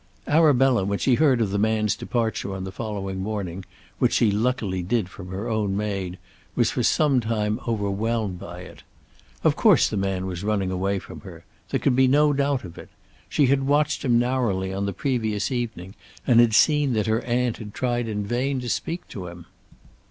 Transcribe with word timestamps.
Arabella 0.25 0.83
when 0.83 0.97
she 0.97 1.13
heard 1.13 1.41
of 1.41 1.51
the 1.51 1.59
man's 1.59 1.95
departure 1.95 2.55
on 2.55 2.63
the 2.63 2.71
following 2.71 3.19
morning, 3.19 3.63
which 3.99 4.13
she 4.13 4.31
luckily 4.31 4.81
did 4.81 5.07
from 5.09 5.27
her 5.27 5.47
own 5.47 5.77
maid, 5.77 6.17
was 6.55 6.71
for 6.71 6.81
some 6.81 7.19
time 7.19 7.59
overwhelmed 7.67 8.39
by 8.39 8.61
it. 8.61 8.81
Of 9.43 9.55
course 9.55 9.87
the 9.87 9.97
man 9.97 10.25
was 10.25 10.43
running 10.43 10.71
away 10.71 10.97
from 10.97 11.19
her. 11.19 11.45
There 11.69 11.79
could 11.79 11.95
be 11.95 12.07
no 12.07 12.33
doubt 12.33 12.63
of 12.63 12.79
it. 12.79 12.89
She 13.29 13.45
had 13.45 13.67
watched 13.67 14.03
him 14.03 14.17
narrowly 14.17 14.73
on 14.73 14.87
the 14.87 14.91
previous 14.93 15.51
evening, 15.51 15.93
and 16.25 16.39
had 16.39 16.55
seen 16.55 16.93
that 16.93 17.05
her 17.05 17.21
aunt 17.23 17.57
had 17.57 17.75
tried 17.75 18.07
in 18.07 18.25
vain 18.25 18.59
to 18.61 18.69
speak 18.69 19.07
to 19.09 19.27
him. 19.27 19.45